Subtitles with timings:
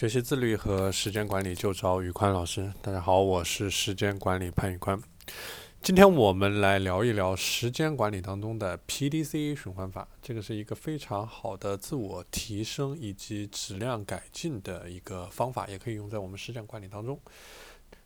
[0.00, 2.72] 学习自律和时间管理就找宇宽老师。
[2.80, 4.98] 大家好，我是时间管理潘宇宽。
[5.82, 10.08] 今天我们来聊一聊时间管理当中的 PDCA 循环法。
[10.22, 17.20] 这个是一个非常好的自我提升以及质量改进的一个方法，也可以用在我们时间管理当中。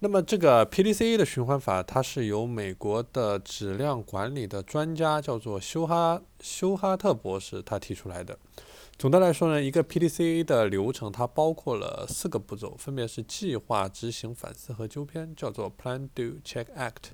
[0.00, 8.36] 那么这个 PDCA 的循环法，它是由美国的质量管理的专家叫做休哈休哈特博士他提出来的。
[8.98, 17.10] 总的来说呢，一个 PDCA 的流程它包括了四个步骤，分别是计划、执行、反思和纠偏，叫做 Plan、Do、Check、Act。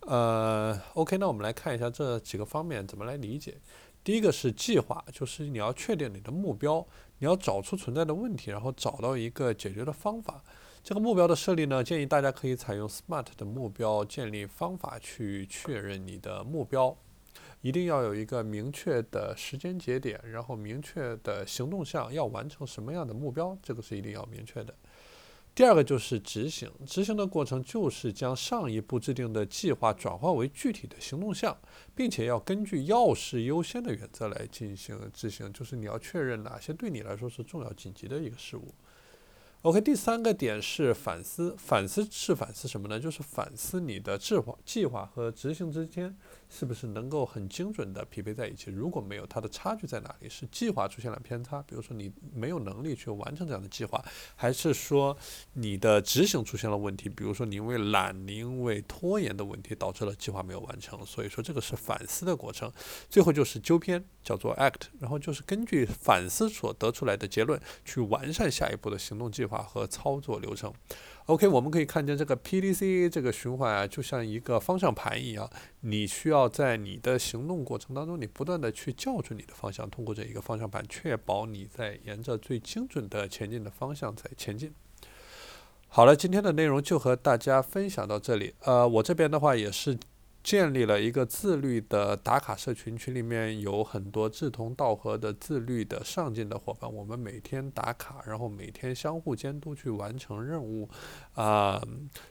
[0.00, 3.58] 呃，OK，那我们来看一下这几个方面怎么来理解。
[4.02, 6.84] 第一个是计划，就是你要确定你的目标，
[7.18, 10.42] 你要找出存在的问题，然后找到一个解决的方法。
[10.82, 16.96] 这个目标的设立呢，建议大家可以采用 SMART 的目标建立方法去确认你的目标。
[17.62, 24.74] 一定要有一个明确的时间节点，然后明确的行动项，要完成什么样的目标，这个是一定要明确的。
[25.52, 31.54] 第二个就是执行，执行的过程就是将上一步制定的计划转化为具体的行动项，
[31.94, 38.72] 并且要根据要事优先的原则来进行执行，就是你要确认哪些对你来说是重要紧急的一个事物。
[39.62, 42.98] OK，第三个点是反思，反思是反思什么呢？
[42.98, 46.16] 就是反思你的计划、计划和执行之间
[46.48, 48.70] 是不是能够很精准的匹配在一起。
[48.70, 50.30] 如果没有，它的差距在哪里？
[50.30, 54.02] 是计划出现了偏差，比如说你没有能力去完成这样的计划，
[54.34, 55.14] 还是说
[55.52, 57.10] 你的执行出现了问题？
[57.10, 61.04] 比如说你因为懒、你因为拖延的问题导致了计划没有完成。
[61.04, 62.72] 所以说这个是反思的过程。
[63.10, 69.49] 最后就是纠偏，叫做 act，然后就是根据反思所得出来的结论去完善下一步的行动计划。
[69.58, 70.72] 和操作流程
[71.26, 84.72] ，OK，我们可以看见这个 PDC 这个循环啊，就像一个方向盘一样，你需要在你的行动过程当中，你不断的去校准你的方向，通过这一个方向盘，确保你在沿着最精准的前进的方向在前进。
[85.88, 88.54] 好了，今天的内容就和大家分享到这里。
[88.60, 89.98] 呃，我这边的话也是。
[90.42, 96.92] 建立了一个自律的打卡社群，群里面有很多志同道合的自律的上进的伙伴。
[96.92, 100.88] 我们每天打卡，然后每天相互监督去完成任务。
[101.34, 101.82] 啊，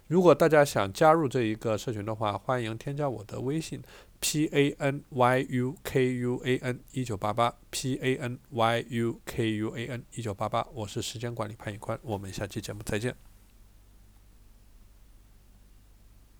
[0.08, 3.82] 如果大家想加入这一个社群的话，欢迎添加我的微信
[4.20, 9.22] p a n y u k u a n 一九八八 p a n y u
[9.24, 10.68] k u a n 一九八八。
[10.74, 13.29] 我是时间管理潘宇宽，我们下期节目再见。